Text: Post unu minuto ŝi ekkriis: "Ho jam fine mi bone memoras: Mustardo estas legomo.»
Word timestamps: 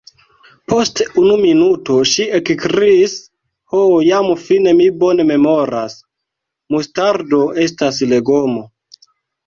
Post 0.71 1.01
unu 1.23 1.35
minuto 1.41 1.97
ŝi 2.13 2.25
ekkriis: 2.39 3.13
"Ho 3.75 3.83
jam 4.07 4.33
fine 4.49 4.75
mi 4.81 4.91
bone 5.05 5.29
memoras: 5.35 6.01
Mustardo 6.75 7.47
estas 7.71 8.07
legomo.» 8.13 8.71